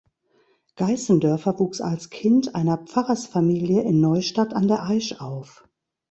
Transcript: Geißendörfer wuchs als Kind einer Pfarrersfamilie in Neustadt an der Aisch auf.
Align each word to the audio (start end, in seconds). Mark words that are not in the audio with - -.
Geißendörfer 0.77 1.59
wuchs 1.59 1.79
als 1.79 2.09
Kind 2.09 2.55
einer 2.55 2.77
Pfarrersfamilie 2.79 3.83
in 3.83 4.01
Neustadt 4.01 4.51
an 4.55 4.67
der 4.67 4.81
Aisch 4.81 5.21
auf. 5.21 5.67